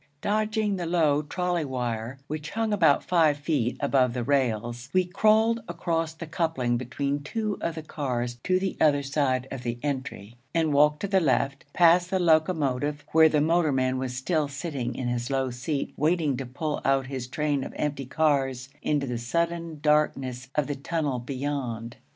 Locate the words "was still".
13.99-14.47